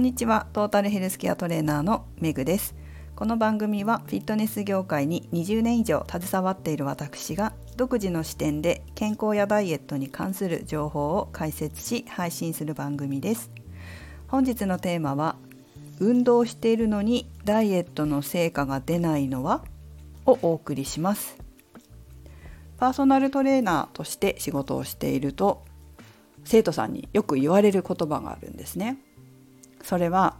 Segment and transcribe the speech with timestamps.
[0.00, 0.46] んにちは。
[0.54, 2.74] トータルヘルスケアトレーナーのメグです。
[3.14, 13.50] この番組はフィットネス業界に20年以上携わっている私が独自の視点で健康やダイエットに関する情報を解説し配信する番組です。
[14.26, 15.36] 本日のテーマは
[15.98, 19.62] 運動しているのにダイエットの成果が出ないのは
[20.24, 21.36] をお送りします。
[22.78, 25.62] パーソナルトレーナーとして仕事をしていると
[26.44, 28.96] 生徒さんによく言われる言葉があるんですね。
[29.82, 30.36] それは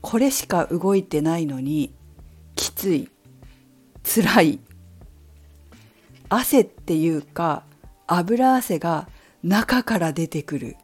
[0.00, 1.94] これしか動いてないのに
[2.56, 3.08] きつい
[4.02, 4.60] 辛い
[6.28, 7.62] 汗っていうか
[8.06, 9.08] 油汗が
[9.42, 10.76] 中から出てくる。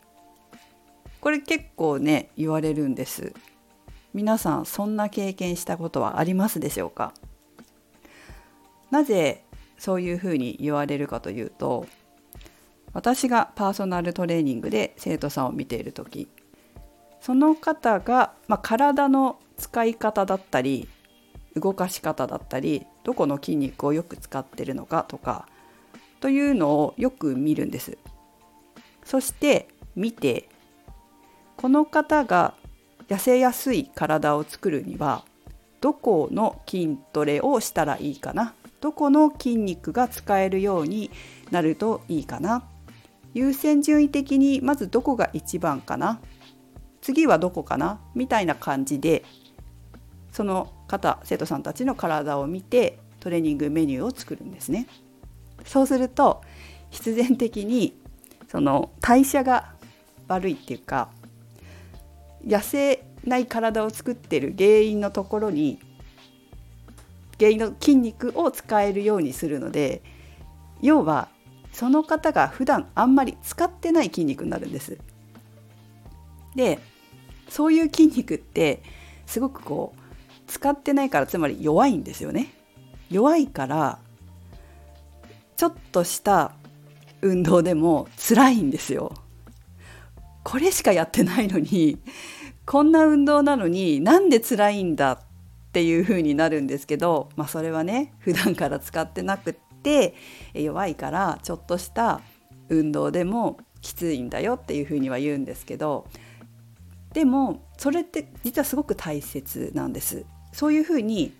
[1.20, 3.34] これ結構ね言われるんです。
[4.14, 7.12] 皆さんそんな経験したことはありますでしょうか？
[8.90, 9.44] なぜ
[9.78, 11.86] そういうふうに言われるかというと
[12.92, 16.28] 私がパーソナルトレーニングで生徒さんを見ている時
[17.20, 20.88] その方が、まあ、体の使い方だったり
[21.54, 25.46] 動かし方だったりどこの筋肉をよく使ってるのかとか
[26.20, 27.98] というのをよく見るんです。
[29.04, 30.48] そして見て
[31.56, 32.54] この方が
[33.08, 35.24] 痩せやすい体を作るには
[35.80, 41.10] どこの筋トレをしたらいいかなどこの筋肉が使えるように
[41.50, 42.62] なるといいかな
[43.34, 46.20] 優先順位的にまずどこが一番かな
[47.00, 48.00] 次はどこかな？
[48.14, 49.24] みたいな感じで
[50.32, 54.86] その方生徒さんたちの体を見てトレーニングメニューを作るんですね。
[55.64, 56.42] そうすると
[56.90, 57.98] 必然的に
[58.48, 59.72] その代謝が
[60.28, 61.08] 悪いっていうか
[62.46, 65.78] 痩せない体を作ってる原因のところに
[67.38, 70.02] 原因の筋肉を使えるようにするので
[70.80, 71.28] 要は
[71.72, 74.98] その方が普段あんまり使ってない筋肉になるんです。
[76.54, 76.78] で
[77.48, 78.82] そういう筋肉って
[79.26, 80.00] すごくこう
[80.46, 82.52] 使ってないからつまり弱いんですよね。
[83.10, 83.98] 弱いから
[85.56, 86.52] ちょっとした
[87.22, 89.12] 運動でも辛いんですよ。
[90.42, 91.98] これしかやってないのに
[92.64, 95.18] こんな運動なのになんで辛いんだっ
[95.72, 100.14] ていう風になるんですけど、まあ、それはね普段から使ってなくって
[100.54, 102.20] 弱いからちょっとした
[102.68, 106.06] 運動でもきついんだよっていう風には言うんですけど
[107.12, 111.32] でもそれって実はすごく大切なんですそういう風に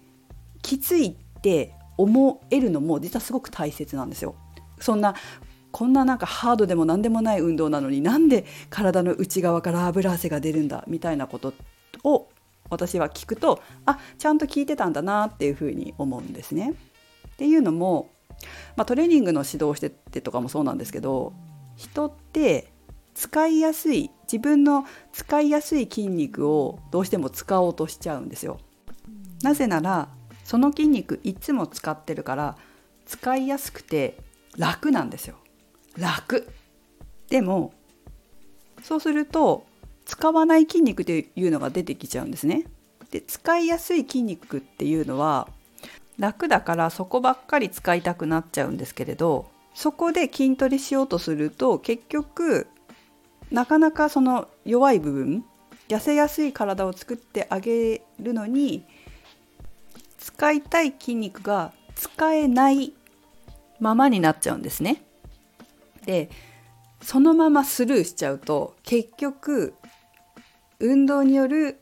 [0.62, 4.34] きついって思えるのも実はすごく大切なんですよ
[4.80, 5.14] そんな
[5.72, 11.54] こんななんかハードでも何でもない運動なのになんで体の内側から油汗が出るんだみたいなこと
[12.02, 12.28] を
[12.70, 16.74] 私は聞くとあちゃんと聞いてたんだなっていうふうに思うんですね。
[17.28, 18.10] っていうのも、
[18.76, 21.32] まあ、トレーニングの指導しててとかもそうなんですけど
[21.76, 22.72] 人って
[23.20, 28.58] 使いやすい自分の使いやすい筋肉をどうしても使おうとしちゃうんですよ。
[29.42, 30.08] なぜなら
[30.42, 32.56] その筋肉いつも使ってるから
[33.04, 34.16] 使いやすくて
[34.56, 35.36] 楽なんですよ。
[35.98, 36.48] 楽
[37.28, 37.74] でも
[38.82, 39.66] そうすると
[40.06, 42.64] 使わない筋肉というのが出てきちゃうんですね。
[43.10, 45.46] で使いやすい筋肉っていうのは
[46.18, 52.66] 楽だからそこばっかり使いたくなっちゃうんですけれどそこで筋トレしようとすると結局
[53.50, 55.44] なかなかその弱い部分
[55.88, 58.84] 痩せやすい体を作ってあげるのに
[60.18, 62.92] 使いたい筋肉が使えない
[63.80, 65.02] ままになっちゃうんですね。
[66.06, 66.30] で
[67.02, 69.74] そのままスルーしちゃうと結局
[70.78, 71.80] 運動による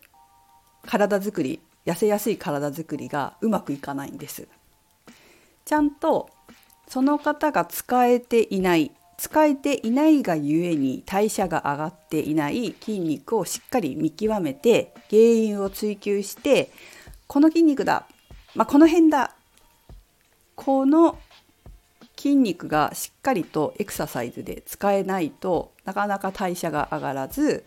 [0.87, 4.49] 体づくり痩せやすい体づくりがうまくいかないんです。
[5.65, 6.31] ちゃんと
[6.87, 16.71] その方が使えていない使えていないがゆえに代謝が上がっていない筋肉をしっかり見極めて原因を追求して
[17.27, 18.07] この筋肉だ、
[18.55, 19.35] まあ、この辺だ。
[20.55, 21.19] この
[22.17, 27.65] 筋肉がしっかりとエクササイズで使えないとなかなか代謝が上がらず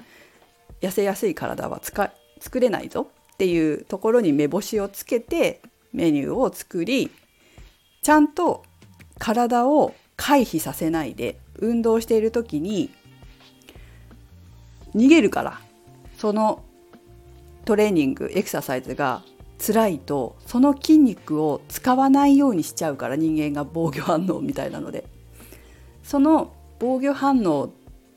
[0.82, 3.08] 痩せやすい体は作れないぞ。
[3.34, 5.62] っていうところに目星をつけて
[5.94, 7.12] メニューを作り
[8.02, 8.64] ちゃんと
[9.18, 12.90] 体を回避させないで運動している時に
[14.96, 15.62] 逃げるから。
[16.18, 16.64] その
[17.66, 19.24] トレーニングエクササイズが
[19.58, 25.06] 辛いとその筋肉を使わないようにしちゃうから人間が防御反応みたいなので。
[26.04, 27.72] その防御反応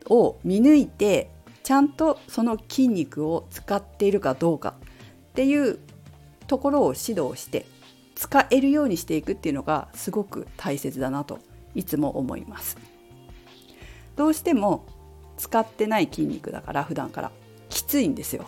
[0.06, 1.30] を見抜いて
[1.62, 4.74] ちゃんとその筋肉を使っているかどうか
[5.30, 5.78] っていう
[6.46, 7.66] ところを指導して
[8.14, 11.38] 使えるようにしていくっていうのがすごく大切だなと。
[11.74, 12.76] いつも思います。
[14.16, 14.86] どうしても
[15.36, 17.32] 使ってない筋肉だから普段から。
[17.68, 18.46] きついんですよ。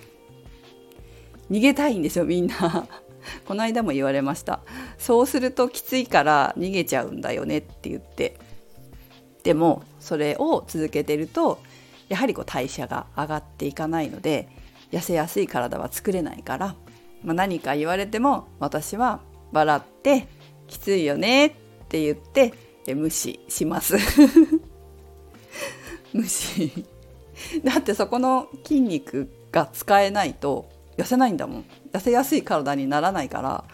[1.51, 2.87] 逃げたいんですよみんな。
[3.45, 4.61] この間も言われました。
[4.99, 8.39] そうするときついから逃げちゃうんだよねって言って。
[9.43, 11.61] でもそれを続けてると
[12.09, 14.49] やはりこう代謝が上がっていかないので
[14.91, 16.75] 痩せやすい体は作れないから、
[17.23, 19.21] まあ、何か言われても私は
[19.53, 20.27] 笑って
[20.67, 21.53] きついよねっ
[21.89, 22.55] て言って
[22.87, 23.97] で無視します。
[26.15, 26.85] 無視。
[27.65, 31.65] だってそこの筋肉が使えないと痩せないんだもん。
[31.93, 33.65] 痩せやすい体にならないから、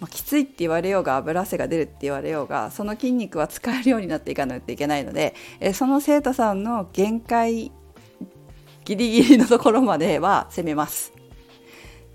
[0.00, 7.72] まあ、きついって言われようが油汗が出るって言われようがその筋肉は使えるようになっていかないといけないのでえその生徒さんの限界
[8.84, 11.12] ギリギリのところまでは攻めます。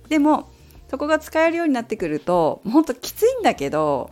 [0.07, 0.49] でも
[0.89, 4.11] そこが使えるようになってくるとほんときついんだけど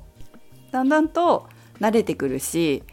[0.72, 1.48] だんだんと
[1.80, 2.84] 慣れてくるし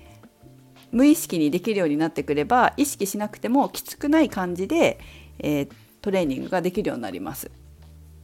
[0.92, 5.00] 無意識にできるようになってくれば意識しなくてもきつくない感じで、
[5.40, 5.70] えー、
[6.00, 7.50] トレーニングができるようになります。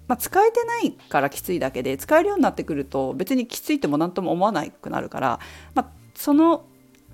[0.07, 5.41] まあ、使えてないからきついだけで使えるようになってくると別にきついとも何とも思わなくなるから、
[5.75, 6.65] まあ、その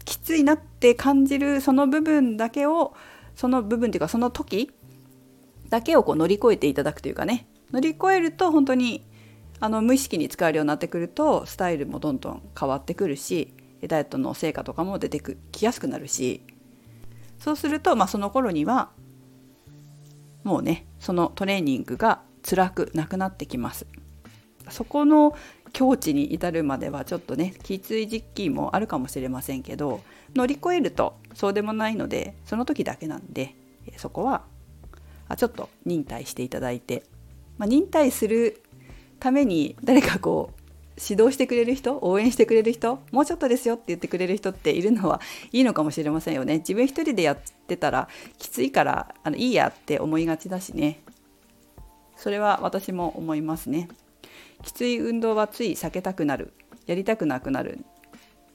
[0.07, 2.95] きついなって感じるその部分だけを
[3.35, 4.71] その部分っていうかその時
[5.69, 9.05] だけをこう乗り越えていただくというかね乗り越えると本当に
[9.61, 13.55] あの無意識に使えるようになってくるとスタイルもどんどん変わってくるし
[13.87, 15.21] ダイエットの成果とかも出て
[15.53, 16.43] きやすくなるし。
[17.39, 18.91] そうすると、まあ、その頃には
[20.43, 23.87] もうねそのトレーニングが辛くなくなってきます。
[24.71, 25.37] そこの
[25.73, 30.01] 境地に至るまではちょっとねきつい時期もあるかもしれませんけど
[30.35, 33.55] 乗り越えるとそうでもないのでその時だけなんで
[33.97, 34.43] そこは
[35.37, 37.05] ちょっと忍耐していただいて、
[37.59, 38.61] まあ、忍耐する
[39.21, 40.61] ために誰かこう
[41.01, 45.21] 指導してくれる人応援してくれる人もうちょっとですよって言ってくれる人っているのは
[45.53, 46.59] いいのかもしれませんよね。
[46.59, 48.09] 自分一人でやってたら
[48.39, 51.01] きついからあのいいやって思いがちだしね。
[52.17, 53.89] それは私も思いますね。
[54.63, 56.53] きつい運動はつい避けたくなる。
[56.87, 57.85] やりたくなくなる。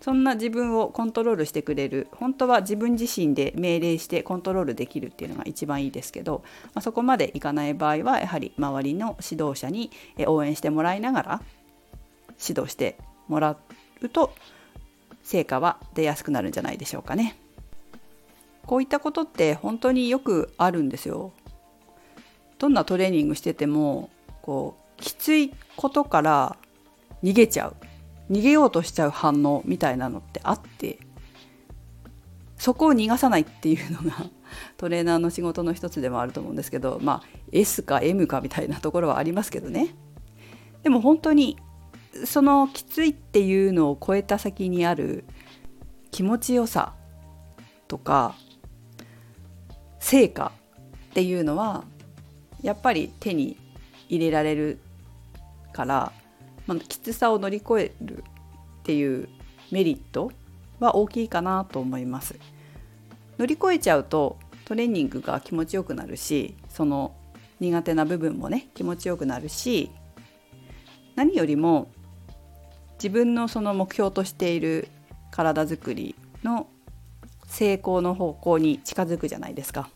[0.01, 6.43] そんな自分をコントロールしてくれる本当は自分自身で命令してコントロールできるっていうのが一番いいですけど、
[6.73, 9.91] まあ、そこまでいかない場合はやはり周りの指導者に
[10.25, 11.41] 応援してもらいながら
[12.45, 13.57] 指導してもら
[14.01, 14.33] うと
[15.23, 17.37] 成果は出やすくなるんじゃないでしょうかね。
[18.65, 21.31] こういったことって本当によくあるんですよ。
[22.57, 24.09] どんなトレーニングしてても
[24.41, 26.57] こうきついことから
[27.23, 27.75] 逃げちゃう
[28.31, 30.99] 逃げようとしちゃう反応みたいなのってあって
[32.57, 34.25] そこを逃がさないっていうのが
[34.77, 39.95] トレーナーの仕事の一つでもあると思うんですけどまあ S か M かみたいなところはありますけどね。
[40.83, 41.57] でも本当に
[42.25, 45.25] そのきついっていうのを超えた先にある
[46.11, 46.93] 気持ちよさ
[47.87, 48.35] とか
[49.99, 50.51] 成果
[51.11, 51.83] っていうのは
[52.61, 53.57] やっぱり手に
[54.09, 54.79] 入れられる
[55.73, 56.11] から、
[56.73, 58.23] まあ、きつさを乗り越える
[58.81, 59.27] っていう
[59.71, 60.31] メリット
[60.79, 62.39] は大きいかなと思います。
[63.37, 67.15] 乗り越えちゃうとトレーニングが気持ちよくなるしその
[67.59, 69.91] 苦手な部分もね気持ちよくなるし
[71.15, 71.91] 何よりも
[72.93, 74.87] 自分のその目標としている
[75.31, 76.67] 体づくりの
[77.47, 79.89] 成功の方向に近づくじゃないですか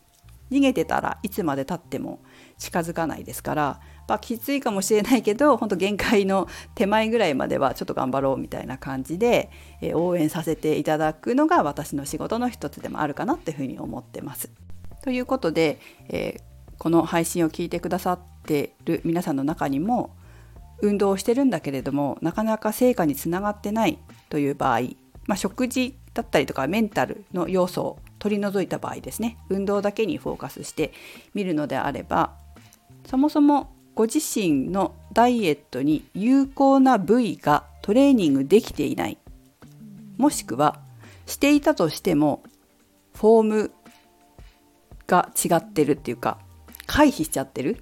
[0.51, 2.19] 逃げてたらいつまでたっても
[2.57, 9.49] 近づかないですから、まあ、きついかもしれないけど本当限界の手前ぐらいまではちょっと頑張ろうみたいな感じで、
[9.81, 14.49] え、応援させていただくのが私の仕事の一つでもあるかなっていうふうに思ってます。
[15.03, 16.41] ということで、えー、
[16.77, 20.15] この配信を聞いてくださってる皆さんの中にも
[20.81, 24.81] 運動をしてるんだけれどもなかなか成果につながってないという場合、
[25.25, 30.91] まあ、食事だったりとかメンタルの要素を取り除いた場合ですね運動だけにフォーカスして
[31.33, 32.33] みるのであれば
[33.05, 39.17] そもそもご自身のダイエットに有効な部位がトレーニングできていない。
[40.17, 40.79] もしくは
[41.25, 42.43] していたとしても
[43.13, 43.71] フォーム
[45.07, 46.37] が違ってるっていうか
[46.85, 47.81] 回避しちゃってる。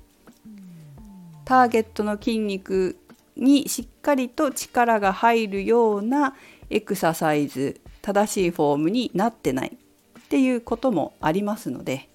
[1.45, 2.97] ターゲットの筋肉
[3.35, 6.35] にしっかりと力が入るような
[6.69, 9.77] エクササイズ正しいフォームになってない
[10.19, 12.07] っていうこともありますので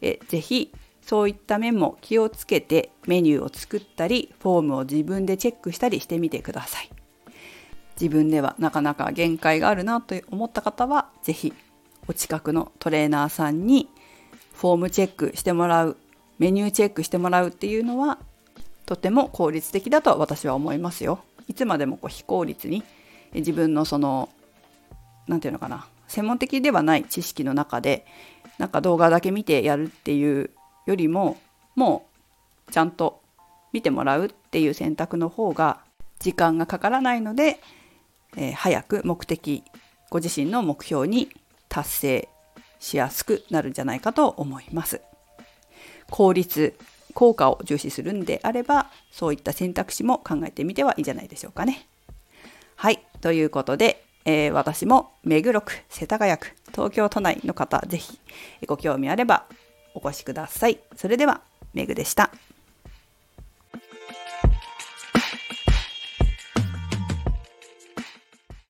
[0.00, 0.72] えぜひ
[1.06, 6.90] そういった面も気をつけてメニューを作ったりフォームを自分でチェックしたりしてみてください
[7.98, 11.52] 自分ではなかなか限界があるなと思った方は是非
[12.08, 13.88] お近くのトレーナーさんに
[14.52, 15.96] フォームチェックしてもらう
[16.38, 18.18] メニューチェックしてもらうっていうのは
[18.84, 21.20] とても効率的だと私は思いますよ。
[21.48, 22.82] いつまでもこう非効率に
[23.32, 24.28] 自分のその
[25.28, 28.06] 何て言うのかな専門的ではない知識の中で
[28.58, 30.50] なんか動画だけ見てやるっていう
[30.86, 31.36] よりも
[31.74, 32.06] も
[32.68, 33.20] うちゃんと
[33.72, 35.80] 見てもらうっていう選択の方が
[36.18, 37.60] 時間がかからないので、
[38.36, 39.64] えー、早く目的
[40.10, 41.28] ご自身の目標に
[41.68, 42.28] 達成
[42.78, 45.00] しやすくなるんじゃないかと思います。
[46.10, 46.76] 効率
[47.14, 51.86] 効果を重視するんであればそういった選択肢も考えてみてはいいんじゃないでしょうかね。
[52.76, 58.18] はいということで、えー、私も目黒区世田谷区東京都内の方是非
[58.66, 59.46] ご興味あれば
[59.96, 60.78] お越しください。
[60.94, 61.40] それでは
[61.72, 62.30] メグでした。